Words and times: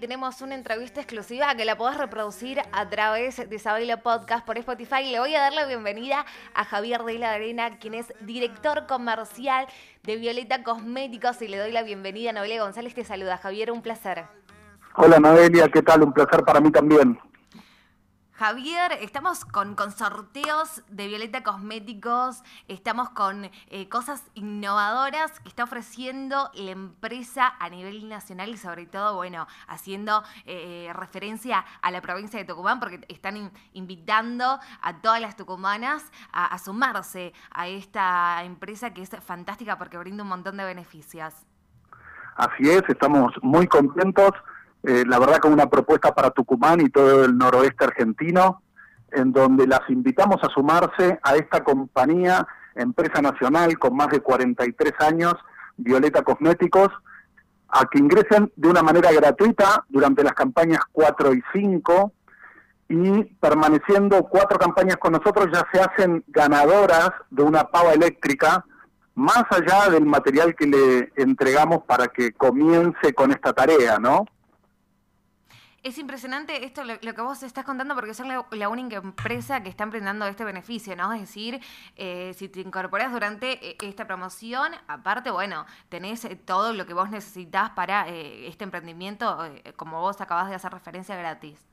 Tenemos 0.00 0.42
una 0.42 0.54
entrevista 0.54 1.00
exclusiva 1.00 1.54
que 1.56 1.64
la 1.64 1.76
podés 1.76 1.96
reproducir 1.96 2.60
a 2.70 2.88
través 2.88 3.48
de 3.48 3.58
Sabela 3.58 3.96
Podcast 3.96 4.46
por 4.46 4.56
Spotify. 4.56 5.10
Le 5.10 5.18
voy 5.18 5.34
a 5.34 5.40
dar 5.40 5.52
la 5.52 5.66
bienvenida 5.66 6.24
a 6.54 6.64
Javier 6.64 7.02
de 7.02 7.18
la 7.18 7.32
Arena, 7.32 7.78
quien 7.78 7.94
es 7.94 8.12
director 8.20 8.86
comercial 8.86 9.66
de 10.04 10.16
Violeta 10.16 10.62
Cosméticos. 10.62 11.42
Y 11.42 11.48
le 11.48 11.58
doy 11.58 11.72
la 11.72 11.82
bienvenida 11.82 12.30
a 12.30 12.32
Noelia 12.32 12.62
González. 12.62 12.94
Te 12.94 13.02
saluda, 13.02 13.38
Javier. 13.38 13.72
Un 13.72 13.82
placer. 13.82 14.26
Hola, 14.94 15.18
Noelia. 15.18 15.68
¿Qué 15.68 15.82
tal? 15.82 16.04
Un 16.04 16.12
placer 16.12 16.44
para 16.44 16.60
mí 16.60 16.70
también. 16.70 17.18
Javier, 18.38 18.92
estamos 19.00 19.44
con, 19.44 19.74
sorteos 19.90 20.84
de 20.88 21.08
Violeta 21.08 21.42
Cosméticos, 21.42 22.44
estamos 22.68 23.10
con 23.10 23.50
eh, 23.66 23.88
cosas 23.88 24.22
innovadoras 24.34 25.40
que 25.40 25.48
está 25.48 25.64
ofreciendo 25.64 26.48
la 26.54 26.70
empresa 26.70 27.52
a 27.58 27.68
nivel 27.68 28.08
nacional 28.08 28.50
y 28.50 28.56
sobre 28.56 28.86
todo, 28.86 29.16
bueno, 29.16 29.48
haciendo 29.66 30.22
eh, 30.46 30.88
referencia 30.94 31.64
a 31.82 31.90
la 31.90 32.00
provincia 32.00 32.38
de 32.38 32.44
Tucumán 32.44 32.78
porque 32.78 33.00
están 33.08 33.50
invitando 33.72 34.60
a 34.82 35.00
todas 35.00 35.20
las 35.20 35.34
tucumanas 35.34 36.04
a 36.30 36.56
sumarse 36.58 37.32
a 37.50 37.66
esta 37.66 38.44
empresa 38.44 38.94
que 38.94 39.02
es 39.02 39.10
fantástica 39.20 39.76
porque 39.78 39.98
brinda 39.98 40.22
un 40.22 40.28
montón 40.28 40.58
de 40.58 40.64
beneficios. 40.64 41.34
Así 42.36 42.70
es, 42.70 42.84
estamos 42.88 43.32
muy 43.42 43.66
contentos 43.66 44.30
eh, 44.82 45.04
la 45.06 45.18
verdad 45.18 45.38
con 45.38 45.52
una 45.52 45.68
propuesta 45.68 46.14
para 46.14 46.30
Tucumán 46.30 46.80
y 46.80 46.88
todo 46.88 47.24
el 47.24 47.36
noroeste 47.36 47.84
argentino, 47.84 48.62
en 49.10 49.32
donde 49.32 49.66
las 49.66 49.80
invitamos 49.88 50.36
a 50.42 50.48
sumarse 50.48 51.18
a 51.22 51.36
esta 51.36 51.64
compañía, 51.64 52.46
empresa 52.74 53.20
nacional 53.20 53.78
con 53.78 53.96
más 53.96 54.08
de 54.08 54.20
43 54.20 54.92
años, 55.00 55.34
Violeta 55.76 56.22
Cosméticos, 56.22 56.88
a 57.68 57.84
que 57.86 57.98
ingresen 57.98 58.52
de 58.56 58.68
una 58.68 58.82
manera 58.82 59.12
gratuita 59.12 59.84
durante 59.88 60.22
las 60.22 60.32
campañas 60.32 60.80
4 60.92 61.34
y 61.34 61.42
5 61.52 62.12
y 62.88 63.24
permaneciendo 63.24 64.22
cuatro 64.22 64.58
campañas 64.58 64.96
con 64.96 65.12
nosotros 65.12 65.48
ya 65.52 65.66
se 65.72 65.80
hacen 65.80 66.24
ganadoras 66.28 67.10
de 67.30 67.42
una 67.42 67.64
pava 67.64 67.92
eléctrica, 67.92 68.64
más 69.14 69.44
allá 69.50 69.90
del 69.90 70.06
material 70.06 70.54
que 70.54 70.66
le 70.66 71.12
entregamos 71.16 71.84
para 71.84 72.08
que 72.08 72.32
comience 72.32 73.12
con 73.14 73.30
esta 73.30 73.52
tarea, 73.52 73.98
¿no? 73.98 74.24
Es 75.84 75.96
impresionante 75.96 76.64
esto, 76.64 76.82
lo, 76.84 76.98
que 76.98 77.22
vos 77.22 77.42
estás 77.44 77.64
contando, 77.64 77.94
porque 77.94 78.12
sos 78.12 78.26
la, 78.26 78.68
única 78.68 78.96
empresa 78.96 79.62
que 79.62 79.68
está 79.68 79.84
emprendendo 79.84 80.26
este 80.26 80.44
beneficio, 80.44 80.96
¿no? 80.96 81.12
Es 81.12 81.20
decir, 81.20 81.60
eh, 81.96 82.32
si 82.34 82.48
te 82.48 82.60
incorporas 82.60 83.12
durante 83.12 83.64
eh, 83.64 83.76
esta 83.82 84.04
promoción, 84.04 84.72
aparte, 84.88 85.30
bueno, 85.30 85.66
tenés 85.88 86.24
eh, 86.24 86.34
todo 86.34 86.72
lo 86.72 86.84
que 86.84 86.94
vos 86.94 87.10
necesitas 87.10 87.70
para 87.70 88.08
este 88.08 88.64
emprendimiento, 88.64 89.38
como 89.76 90.00
vos 90.00 90.20
acabas 90.20 90.48
de 90.48 90.56
hacer 90.56 90.72
referencia 90.72 91.14
gratis. 91.16 91.64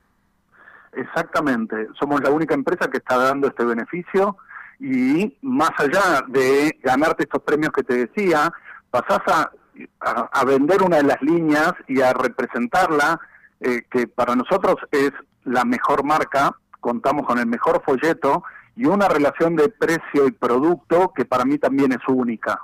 Exactamente, 0.92 1.88
somos 1.98 2.20
la 2.22 2.30
única 2.30 2.54
empresa 2.54 2.88
que 2.88 2.98
está 2.98 3.18
dando 3.18 3.48
este 3.48 3.64
beneficio 3.64 4.36
y 4.78 5.36
más 5.42 5.72
allá 5.78 6.22
de 6.28 6.78
ganarte 6.80 7.24
estos 7.24 7.42
premios 7.42 7.72
que 7.72 7.82
te 7.82 8.06
decía, 8.06 8.52
pasás 8.88 9.20
a 9.26 10.44
vender 10.44 10.82
una 10.82 10.98
de 10.98 11.02
las 11.02 11.20
líneas 11.20 11.74
y 11.88 12.00
a 12.00 12.12
representarla 12.12 13.20
eh, 13.60 13.82
que 13.90 14.06
para 14.06 14.34
nosotros 14.34 14.76
es 14.90 15.12
la 15.44 15.64
mejor 15.64 16.04
marca, 16.04 16.56
contamos 16.80 17.26
con 17.26 17.38
el 17.38 17.46
mejor 17.46 17.82
folleto 17.84 18.42
y 18.74 18.86
una 18.86 19.08
relación 19.08 19.56
de 19.56 19.68
precio 19.68 20.26
y 20.26 20.32
producto 20.32 21.12
que 21.14 21.24
para 21.24 21.44
mí 21.44 21.58
también 21.58 21.92
es 21.92 22.06
única. 22.08 22.60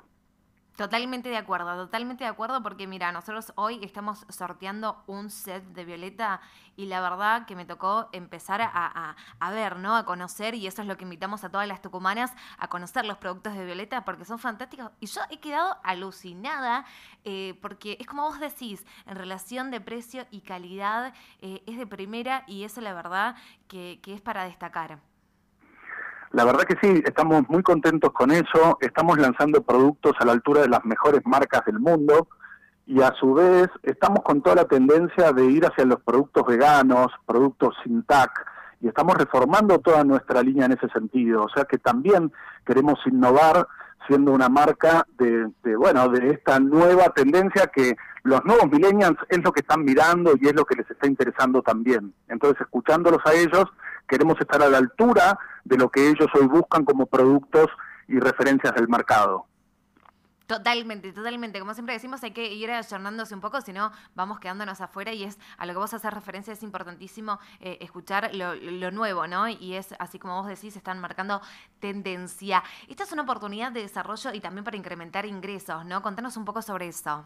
Totalmente 0.77 1.29
de 1.29 1.37
acuerdo, 1.37 1.77
totalmente 1.77 2.25
de 2.25 2.31
acuerdo 2.31 2.63
porque 2.63 2.87
mira, 2.87 3.13
nosotros 3.13 3.53
hoy 3.57 3.79
estamos 3.83 4.25
sorteando 4.31 5.05
un 5.07 5.29
set 5.29 5.63
de 5.63 5.85
Violeta 5.85 6.41
y 6.77 6.87
la 6.87 7.03
verdad 7.03 7.45
que 7.45 7.55
me 7.55 7.67
tocó 7.67 8.09
empezar 8.13 8.63
a, 8.63 9.15
ver, 9.51 9.77
¿no? 9.77 9.95
A 9.97 10.07
conocer 10.07 10.55
y 10.55 10.67
eso 10.67 10.81
es 10.81 10.89
lo 10.89 10.97
que 10.97 11.05
invitamos 11.05 11.45
a 11.45 11.51
todas 11.51 11.69
las 11.69 11.83
tucumanas 11.83 12.33
a 12.57 12.69
conocer 12.69 13.05
los 13.05 13.19
productos 13.19 13.53
de 13.53 13.67
Violeta 13.67 14.07
porque 14.07 14.25
son 14.25 14.39
fantásticos 14.39 14.91
y 14.99 15.07
yo 15.07 15.21
he 15.29 15.41
quedado 15.41 15.77
alucinada 15.83 16.87
eh, 17.25 17.59
porque 17.61 17.99
es 18.01 18.07
como 18.07 18.23
vos 18.23 18.41
decís, 18.41 18.87
en 19.05 19.17
relación 19.17 19.71
de 19.71 19.83
precio 19.83 20.27
y 20.31 20.41
calidad 20.41 21.13
eh, 21.43 21.63
es 21.67 21.77
de 21.77 21.87
primera 21.87 22.45
y 22.47 22.65
eso 22.65 22.81
la 22.81 22.95
verdad 22.95 23.37
que 23.69 24.01
es 24.07 24.23
para 24.23 24.45
destacar. 24.45 25.12
La 26.33 26.47
verdad 26.47 26.63
que 26.63 26.79
sí, 26.81 27.03
estamos 27.05 27.47
muy 27.49 27.63
contentos 27.63 28.11
con 28.13 28.31
eso, 28.31 28.79
estamos 28.81 29.19
lanzando 29.19 29.63
productos 29.63 30.13
a 30.19 30.25
la 30.25 30.33
altura 30.33 30.63
de 30.63 30.69
las 30.69 30.83
mejores 30.83 31.21
marcas 31.27 31.63
del 31.67 31.79
mundo 31.79 32.29
y 32.87 33.03
a 33.03 33.13
su 33.21 33.35
vez 33.35 33.69
estamos 33.83 34.21
con 34.25 34.41
toda 34.41 34.57
la 34.57 34.65
tendencia 34.65 35.33
de 35.33 35.45
ir 35.45 35.67
hacia 35.67 35.85
los 35.85 36.01
productos 36.01 36.47
veganos, 36.47 37.09
productos 37.27 37.75
sin 37.85 38.03
TAC, 38.05 38.31
y 38.81 38.89
estamos 38.89 39.15
reformando 39.17 39.79
toda 39.81 40.05
nuestra 40.05 40.43
línea 40.43 40.65
en 40.65 40.73
ese 40.73 40.89
sentido. 40.89 41.43
O 41.43 41.49
sea 41.51 41.65
que 41.65 41.77
también 41.77 42.33
queremos 42.65 42.99
innovar 43.05 43.67
siendo 44.09 44.33
una 44.33 44.49
marca 44.49 45.07
de, 45.19 45.51
bueno, 45.77 46.09
de 46.09 46.31
esta 46.31 46.59
nueva 46.59 47.11
tendencia 47.11 47.67
que 47.67 47.95
los 48.25 48.43
nuevos 48.47 48.71
millennials 48.71 49.19
es 49.29 49.45
lo 49.45 49.53
que 49.53 49.61
están 49.61 49.85
mirando 49.85 50.33
y 50.41 50.47
es 50.47 50.55
lo 50.55 50.65
que 50.65 50.77
les 50.77 50.91
está 50.91 51.07
interesando 51.07 51.61
también. 51.61 52.15
Entonces, 52.29 52.63
escuchándolos 52.63 53.21
a 53.27 53.35
ellos, 53.35 53.67
queremos 54.09 54.41
estar 54.41 54.63
a 54.63 54.71
la 54.71 54.79
altura 54.79 55.39
de 55.65 55.77
lo 55.77 55.89
que 55.89 56.09
ellos 56.09 56.29
hoy 56.35 56.47
buscan 56.47 56.85
como 56.85 57.07
productos 57.07 57.69
y 58.09 58.19
referencias 58.19 58.75
del 58.75 58.89
mercado. 58.89 59.47
Totalmente, 60.47 61.13
totalmente. 61.13 61.61
Como 61.61 61.73
siempre 61.73 61.95
decimos, 61.95 62.23
hay 62.25 62.33
que 62.33 62.53
ir 62.53 62.71
ayornándose 62.71 63.35
un 63.35 63.41
poco, 63.41 63.63
si 63.63 63.73
no 63.73 63.91
vamos 64.15 64.39
quedándonos 64.39 64.83
afuera 64.83 65.13
y 65.13 65.25
es 65.25 65.39
a 65.57 65.65
lo 65.65 65.73
que 65.73 65.79
vos 65.79 65.95
haces 65.95 66.13
referencia, 66.13 66.53
es 66.53 66.63
importantísimo 66.63 67.39
eh, 67.61 67.79
escuchar 67.81 68.35
lo, 68.35 68.55
lo, 68.55 68.91
nuevo, 68.91 69.27
¿no? 69.27 69.49
Y 69.49 69.75
es 69.77 69.95
así 69.99 70.19
como 70.19 70.37
vos 70.37 70.49
decís, 70.49 70.77
están 70.77 71.01
marcando 71.01 71.41
tendencia. 71.81 72.63
Esta 72.87 73.05
es 73.05 73.13
una 73.13 73.23
oportunidad 73.23 73.73
de 73.73 73.81
desarrollo 73.81 74.35
y 74.35 74.41
también 74.41 74.65
para 74.65 74.77
incrementar 74.77 75.25
ingresos, 75.25 75.87
¿no? 75.87 76.03
Contanos 76.03 76.37
un 76.37 76.45
poco 76.45 76.61
sobre 76.61 76.89
eso. 76.89 77.25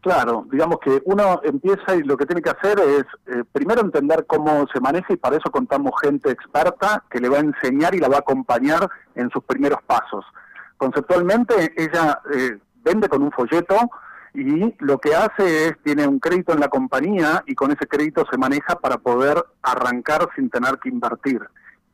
Claro, 0.00 0.46
digamos 0.52 0.78
que 0.80 1.00
uno 1.06 1.40
empieza 1.42 1.96
y 1.96 2.02
lo 2.02 2.16
que 2.16 2.26
tiene 2.26 2.42
que 2.42 2.50
hacer 2.50 2.78
es 2.78 3.04
eh, 3.26 3.42
primero 3.52 3.80
entender 3.80 4.26
cómo 4.26 4.66
se 4.72 4.80
maneja 4.80 5.14
y 5.14 5.16
para 5.16 5.36
eso 5.36 5.50
contamos 5.50 5.92
gente 6.02 6.30
experta 6.30 7.02
que 7.08 7.20
le 7.20 7.30
va 7.30 7.38
a 7.38 7.40
enseñar 7.40 7.94
y 7.94 7.98
la 7.98 8.08
va 8.08 8.16
a 8.16 8.20
acompañar 8.20 8.88
en 9.14 9.30
sus 9.30 9.42
primeros 9.44 9.78
pasos. 9.86 10.24
Conceptualmente 10.76 11.72
ella 11.76 12.20
eh, 12.34 12.58
vende 12.84 13.08
con 13.08 13.22
un 13.22 13.32
folleto 13.32 13.76
y 14.34 14.74
lo 14.80 14.98
que 14.98 15.14
hace 15.14 15.68
es, 15.68 15.78
tiene 15.82 16.06
un 16.06 16.18
crédito 16.18 16.52
en 16.52 16.60
la 16.60 16.68
compañía 16.68 17.42
y 17.46 17.54
con 17.54 17.70
ese 17.70 17.86
crédito 17.86 18.26
se 18.30 18.36
maneja 18.36 18.76
para 18.76 18.98
poder 18.98 19.42
arrancar 19.62 20.28
sin 20.34 20.50
tener 20.50 20.78
que 20.80 20.90
invertir. 20.90 21.40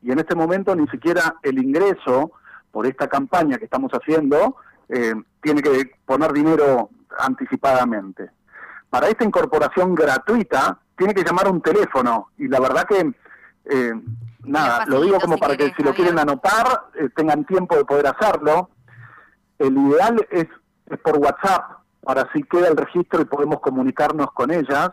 Y 0.01 0.11
en 0.11 0.19
este 0.19 0.35
momento 0.35 0.75
ni 0.75 0.87
siquiera 0.87 1.35
el 1.43 1.63
ingreso 1.63 2.31
por 2.71 2.87
esta 2.87 3.07
campaña 3.07 3.57
que 3.57 3.65
estamos 3.65 3.91
haciendo 3.91 4.57
eh, 4.89 5.13
tiene 5.41 5.61
que 5.61 5.91
poner 6.05 6.33
dinero 6.33 6.89
anticipadamente. 7.19 8.31
Para 8.89 9.07
esta 9.07 9.23
incorporación 9.23 9.95
gratuita 9.95 10.79
tiene 10.97 11.13
que 11.13 11.23
llamar 11.23 11.49
un 11.49 11.61
teléfono 11.61 12.29
y 12.37 12.47
la 12.47 12.59
verdad 12.59 12.85
que, 12.87 13.13
eh, 13.65 13.93
nada, 14.43 14.85
lo 14.85 15.01
digo 15.01 15.19
como 15.19 15.37
para 15.37 15.55
que 15.55 15.73
si 15.75 15.83
lo 15.83 15.93
quieren 15.93 16.19
anotar 16.19 16.89
eh, 16.95 17.09
tengan 17.15 17.45
tiempo 17.45 17.75
de 17.75 17.85
poder 17.85 18.07
hacerlo. 18.07 18.69
El 19.57 19.77
ideal 19.77 20.27
es, 20.29 20.47
es, 20.87 20.99
por 20.99 21.17
WhatsApp, 21.17 21.79
para 22.01 22.23
así 22.23 22.43
queda 22.43 22.67
el 22.67 22.77
registro 22.77 23.21
y 23.21 23.25
podemos 23.25 23.61
comunicarnos 23.61 24.31
con 24.33 24.51
ellas. 24.51 24.89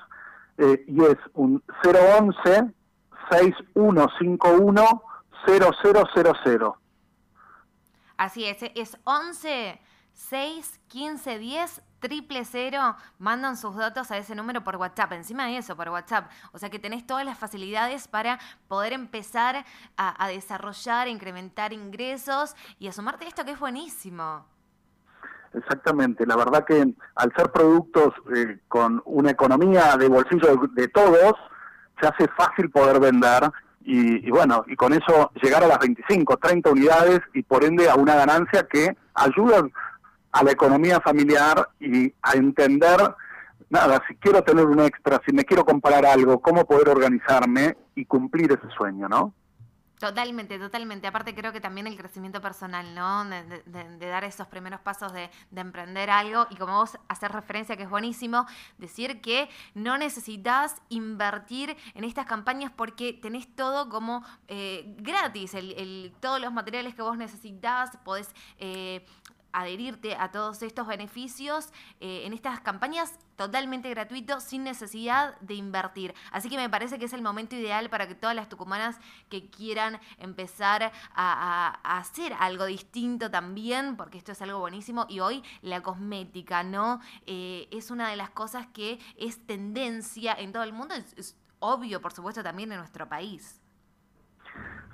Eh, 0.58 0.84
y 0.86 1.04
es 1.04 1.16
un 1.34 1.62
011 1.82 2.72
6151 3.30 5.02
0000. 5.46 6.72
Así 8.16 8.44
es, 8.44 8.58
es 8.74 8.98
11 9.04 9.80
6 10.18 10.80
15 10.88 11.38
10 11.38 11.82
triple 12.00 12.44
cero, 12.44 12.96
mandan 13.18 13.56
sus 13.56 13.76
datos 13.76 14.10
a 14.10 14.18
ese 14.18 14.34
número 14.34 14.62
por 14.62 14.76
WhatsApp, 14.76 15.12
encima 15.12 15.46
de 15.46 15.58
eso, 15.58 15.76
por 15.76 15.88
WhatsApp. 15.88 16.30
O 16.52 16.58
sea 16.58 16.70
que 16.70 16.78
tenés 16.78 17.06
todas 17.06 17.24
las 17.24 17.38
facilidades 17.38 18.08
para 18.08 18.38
poder 18.68 18.92
empezar 18.92 19.64
a, 19.96 20.28
desarrollar, 20.28 21.08
incrementar 21.08 21.72
ingresos 21.72 22.54
y 22.78 22.88
a 22.88 22.92
sumarte 22.92 23.26
esto 23.26 23.44
que 23.44 23.52
es 23.52 23.58
buenísimo. 23.58 24.44
Exactamente, 25.54 26.26
la 26.26 26.36
verdad 26.36 26.64
que 26.64 26.94
al 27.14 27.32
ser 27.34 27.50
productos 27.50 28.12
eh, 28.36 28.58
con 28.68 29.00
una 29.06 29.30
economía 29.30 29.96
de 29.96 30.08
bolsillo 30.08 30.60
de, 30.72 30.88
todos, 30.88 31.34
se 32.00 32.06
hace 32.06 32.28
fácil 32.36 32.70
poder 32.70 33.00
vender 33.00 33.50
y, 33.82 34.26
y, 34.26 34.30
bueno, 34.30 34.64
y 34.66 34.76
con 34.76 34.92
eso 34.92 35.30
llegar 35.42 35.64
a 35.64 35.68
las 35.68 35.78
25, 35.78 36.36
30 36.36 36.70
unidades 36.70 37.20
y 37.32 37.42
por 37.42 37.64
ende 37.64 37.88
a 37.88 37.94
una 37.94 38.14
ganancia 38.14 38.66
que 38.68 38.94
ayuda 39.14 39.64
a 40.32 40.42
la 40.42 40.52
economía 40.52 41.00
familiar 41.00 41.68
y 41.80 42.12
a 42.22 42.32
entender, 42.34 43.00
nada, 43.70 44.02
si 44.08 44.16
quiero 44.16 44.42
tener 44.42 44.66
un 44.66 44.80
extra, 44.80 45.20
si 45.26 45.32
me 45.32 45.44
quiero 45.44 45.64
comprar 45.64 46.04
algo, 46.04 46.40
cómo 46.40 46.64
poder 46.64 46.88
organizarme 46.88 47.76
y 47.94 48.04
cumplir 48.04 48.52
ese 48.52 48.68
sueño, 48.76 49.08
¿no? 49.08 49.34
Totalmente, 49.98 50.58
totalmente. 50.58 51.08
Aparte 51.08 51.34
creo 51.34 51.52
que 51.52 51.60
también 51.60 51.88
el 51.88 51.96
crecimiento 51.96 52.40
personal, 52.40 52.94
¿no? 52.94 53.24
De, 53.24 53.98
dar 53.98 54.22
esos 54.22 54.46
primeros 54.46 54.80
pasos 54.80 55.12
de, 55.12 55.28
emprender 55.56 56.08
algo 56.08 56.46
y 56.50 56.56
como 56.56 56.76
vos 56.76 56.96
hacer 57.08 57.32
referencia 57.32 57.76
que 57.76 57.82
es 57.82 57.90
buenísimo, 57.90 58.46
decir 58.78 59.20
que 59.20 59.48
no 59.74 59.98
necesitas 59.98 60.80
invertir 60.88 61.76
en 61.94 62.04
estas 62.04 62.26
campañas 62.26 62.70
porque 62.74 63.12
tenés 63.12 63.52
todo 63.56 63.88
como 63.88 64.24
eh, 64.46 64.94
gratis, 64.98 65.54
el, 65.54 66.14
todos 66.20 66.40
los 66.40 66.52
materiales 66.52 66.94
que 66.94 67.02
vos 67.02 67.16
necesitas, 67.16 67.96
podés... 68.04 68.32
Eh, 68.58 69.04
adherirte 69.52 70.14
a 70.16 70.30
todos 70.30 70.62
estos 70.62 70.86
beneficios 70.86 71.72
eh, 72.00 72.22
en 72.24 72.32
estas 72.32 72.60
campañas 72.60 73.18
totalmente 73.36 73.88
gratuito, 73.90 74.40
sin 74.40 74.64
necesidad 74.64 75.38
de 75.40 75.54
invertir. 75.54 76.14
Así 76.32 76.48
que 76.48 76.56
me 76.56 76.68
parece 76.68 76.98
que 76.98 77.04
es 77.04 77.12
el 77.12 77.22
momento 77.22 77.54
ideal 77.54 77.88
para 77.88 78.08
que 78.08 78.14
todas 78.14 78.34
las 78.34 78.48
tucumanas 78.48 78.98
que 79.28 79.48
quieran 79.48 80.00
empezar 80.18 80.92
a, 81.14 81.98
hacer 81.98 82.34
algo 82.38 82.66
distinto 82.66 83.30
también, 83.30 83.96
porque 83.96 84.18
esto 84.18 84.32
es 84.32 84.42
algo 84.42 84.58
buenísimo, 84.58 85.06
y 85.08 85.20
hoy 85.20 85.42
la 85.62 85.82
cosmética, 85.82 86.62
¿no? 86.62 87.00
Eh, 87.26 87.68
es 87.70 87.90
una 87.90 88.10
de 88.10 88.16
las 88.16 88.30
cosas 88.30 88.66
que 88.66 88.98
es 89.16 89.46
tendencia 89.46 90.34
en 90.34 90.52
todo 90.52 90.64
el 90.64 90.72
mundo, 90.72 90.94
es 90.94 91.36
obvio, 91.60 92.00
por 92.00 92.12
supuesto, 92.12 92.42
también 92.42 92.72
en 92.72 92.78
nuestro 92.78 93.08
país. 93.08 93.60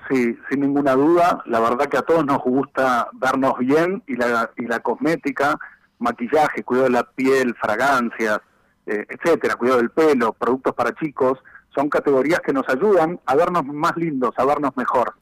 Sí, 0.09 0.37
sin 0.51 0.61
ninguna 0.61 0.95
duda. 0.95 1.43
La 1.47 1.61
verdad 1.61 1.87
que 1.89 1.97
a 1.97 2.03
todos 2.03 2.25
nos 2.25 2.43
gusta 2.43 3.09
vernos 3.15 3.59
bien 3.59 4.03
y 4.07 4.17
la, 4.17 4.51
y 4.57 4.67
la 4.67 4.81
cosmética, 4.81 5.59
maquillaje, 5.99 6.63
cuidado 6.63 6.89
de 6.89 6.93
la 6.93 7.05
piel, 7.05 7.55
fragancias, 7.55 8.41
eh, 8.87 9.07
etcétera, 9.09 9.57
cuidado 9.57 9.79
del 9.79 9.91
pelo, 9.91 10.33
productos 10.33 10.75
para 10.75 10.95
chicos, 10.95 11.39
son 11.75 11.89
categorías 11.89 12.41
que 12.41 12.53
nos 12.53 12.69
ayudan 12.69 13.19
a 13.25 13.35
vernos 13.35 13.65
más 13.65 13.97
lindos, 13.97 14.35
a 14.37 14.45
vernos 14.45 14.77
mejor. 14.77 15.15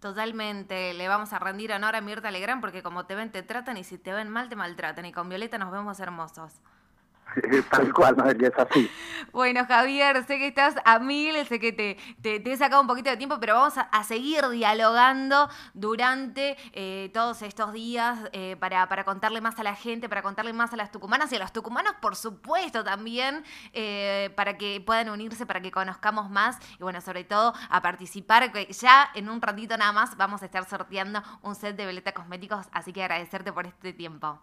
Totalmente, 0.00 0.94
le 0.94 1.08
vamos 1.08 1.32
a 1.32 1.40
rendir 1.40 1.72
honor 1.72 1.96
a 1.96 2.00
Mirta 2.00 2.30
Legrand 2.30 2.60
porque 2.60 2.84
como 2.84 3.06
te 3.06 3.16
ven 3.16 3.32
te 3.32 3.42
tratan 3.42 3.76
y 3.76 3.84
si 3.84 3.98
te 3.98 4.12
ven 4.12 4.28
mal 4.28 4.48
te 4.48 4.54
maltratan 4.54 5.04
y 5.06 5.12
con 5.12 5.28
Violeta 5.28 5.58
nos 5.58 5.72
vemos 5.72 5.98
hermosos. 5.98 6.52
Tal 7.70 7.92
cual, 7.92 8.16
María, 8.16 8.48
es 8.48 8.58
así. 8.58 8.90
Bueno, 9.32 9.64
Javier, 9.66 10.24
sé 10.26 10.38
que 10.38 10.48
estás 10.48 10.74
a 10.84 10.98
mil, 10.98 11.34
sé 11.46 11.60
que 11.60 11.72
te, 11.72 11.98
te, 12.22 12.50
he 12.50 12.56
sacado 12.56 12.80
un 12.80 12.88
poquito 12.88 13.10
de 13.10 13.16
tiempo, 13.16 13.38
pero 13.40 13.54
vamos 13.54 13.74
a, 13.76 14.04
seguir 14.04 14.48
dialogando 14.48 15.48
durante 15.74 16.56
eh, 16.72 17.10
todos 17.12 17.42
estos 17.42 17.72
días 17.72 18.18
eh, 18.32 18.56
para, 18.58 18.88
para, 18.88 19.04
contarle 19.04 19.40
más 19.40 19.58
a 19.58 19.62
la 19.62 19.74
gente, 19.74 20.08
para 20.08 20.22
contarle 20.22 20.52
más 20.52 20.72
a 20.72 20.76
las 20.76 20.90
tucumanas 20.90 21.30
y 21.32 21.36
a 21.36 21.38
los 21.40 21.52
tucumanos, 21.52 21.94
por 22.00 22.16
supuesto, 22.16 22.84
también, 22.84 23.44
eh, 23.72 24.30
para 24.34 24.56
que 24.56 24.82
puedan 24.84 25.10
unirse, 25.10 25.44
para 25.46 25.60
que 25.60 25.70
conozcamos 25.70 26.30
más 26.30 26.58
y, 26.78 26.82
bueno, 26.82 27.00
sobre 27.00 27.24
todo 27.24 27.52
a 27.68 27.82
participar, 27.82 28.50
que 28.52 28.66
ya 28.72 29.10
en 29.14 29.28
un 29.28 29.42
ratito 29.42 29.76
nada 29.76 29.92
más 29.92 30.16
vamos 30.16 30.42
a 30.42 30.46
estar 30.46 30.68
sorteando 30.68 31.22
un 31.42 31.54
set 31.54 31.76
de 31.76 31.86
veleta 31.86 32.12
cosméticos, 32.12 32.66
así 32.72 32.92
que 32.92 33.02
agradecerte 33.02 33.52
por 33.52 33.66
este 33.66 33.92
tiempo. 33.92 34.40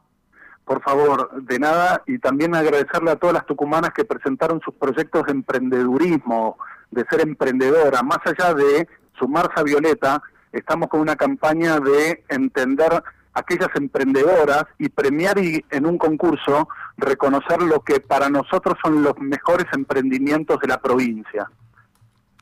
Por 0.66 0.82
favor, 0.82 1.44
de 1.44 1.60
nada, 1.60 2.02
y 2.08 2.18
también 2.18 2.56
agradecerle 2.56 3.12
a 3.12 3.16
todas 3.16 3.36
las 3.36 3.46
tucumanas 3.46 3.92
que 3.92 4.04
presentaron 4.04 4.60
sus 4.62 4.74
proyectos 4.74 5.26
de 5.26 5.32
emprendedurismo, 5.32 6.58
de 6.90 7.06
ser 7.10 7.22
emprendedora. 7.22 8.02
Más 8.02 8.20
allá 8.26 8.56
de 8.56 8.88
sumarse 9.18 9.54
a 9.56 9.64
Violeta, 9.64 10.22
estamos 10.52 10.90
con 10.90 11.02
una 11.02 11.16
campaña 11.16 11.80
de 11.80 12.24
entender 12.30 13.04
aquellas 13.36 13.70
emprendedoras 13.76 14.66
y 14.80 14.90
premiar 14.90 15.38
y 15.38 15.64
en 15.70 15.86
un 15.86 16.00
concurso 16.00 16.68
reconocer 16.98 17.62
lo 17.62 17.82
que 17.82 18.00
para 18.00 18.30
nosotros 18.30 18.76
son 18.84 19.04
los 19.04 19.20
mejores 19.20 19.68
emprendimientos 19.74 20.60
de 20.62 20.68
la 20.68 20.82
provincia. 20.82 21.48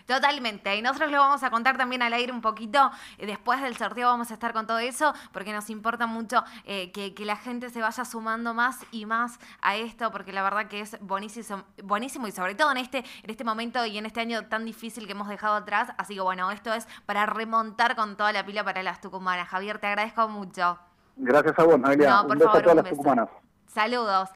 Totalmente. 0.06 0.75
Y 0.75 0.81
nosotros 0.81 1.10
lo 1.10 1.19
vamos 1.19 1.42
a 1.44 1.50
contar 1.50 1.78
también 1.78 2.01
al 2.01 2.12
aire 2.12 2.33
un 2.33 2.42
poquito. 2.42 2.92
Eh, 3.18 3.25
después 3.25 3.62
del 3.62 3.78
sorteo 3.78 4.07
vamos 4.10 4.30
a 4.31 4.33
estar 4.33 4.51
con 4.51 4.68
todo 4.68 4.80
eso, 4.80 5.13
porque 5.31 5.54
nos 5.54 5.69
importa 5.69 6.06
mucho 6.06 6.44
eh, 6.66 6.92
que, 6.92 7.13
la 7.24 7.38
gente 7.38 7.69
se 7.69 7.81
vaya 7.81 8.04
sumando 8.04 8.54
más 8.54 8.80
y 8.92 9.06
más 9.06 9.39
a 9.62 9.78
esto, 9.78 10.12
porque 10.12 10.33
la 10.33 10.44
verdad 10.44 10.68
que 10.68 10.81
es 10.81 11.00
buenísimo, 11.00 11.63
buenísimo 11.83 12.28
y 12.28 12.31
sobre 12.31 12.56
todo 12.56 12.72
en 12.72 12.78
este, 12.78 13.06
en 13.24 13.30
este 13.30 13.45
momento 13.45 13.86
y 13.86 13.98
en 13.98 14.06
este 14.06 14.19
año 14.19 14.48
tan 14.48 14.66
difícil 14.66 15.06
que 15.06 15.13
hemos 15.13 15.30
dejado 15.30 15.56
atrás. 15.56 15.89
Así 15.98 16.16
que 16.16 16.22
bueno, 16.22 16.51
esto 16.51 16.74
es 16.74 16.88
para 17.06 17.25
remontar 17.25 17.95
con 17.95 18.18
toda 18.18 18.33
la 18.33 18.45
pila 18.45 18.66
para 18.66 18.83
las 18.83 19.00
tucumanas. 19.00 19.48
Javier, 19.48 19.80
te 19.80 19.88
agradezco 19.88 20.28
mucho. 20.28 20.78
Gracias 21.16 21.57
a 21.57 21.63
vos, 21.63 21.80
Noelia. 21.80 22.22
un 22.22 22.28
beso 22.38 22.50
a 22.50 22.62
todas 22.62 22.75
las 22.75 22.89
tucumanas. 22.89 23.30
Saludos. 23.68 24.30